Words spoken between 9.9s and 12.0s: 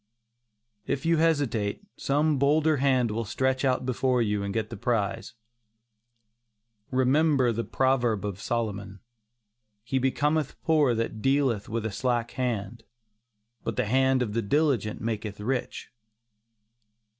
becometh poor that dealeth with a